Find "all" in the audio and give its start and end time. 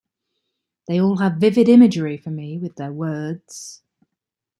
0.99-1.17